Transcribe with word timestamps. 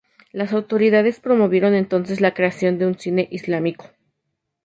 Las 0.31 0.51
autoridades 0.51 1.19
promovieron 1.19 1.75
entonces 1.75 2.21
la 2.21 2.33
creación 2.33 2.79
de 2.79 2.87
un 2.87 2.97
cine 2.97 3.27
islámico. 3.29 3.91